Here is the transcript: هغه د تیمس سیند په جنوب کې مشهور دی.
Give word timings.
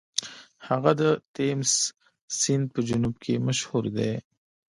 هغه 0.67 0.91
د 1.01 1.03
تیمس 1.35 1.73
سیند 2.39 2.65
په 2.73 2.79
جنوب 2.87 3.15
کې 3.23 3.43
مشهور 3.47 3.83
دی. 3.97 4.13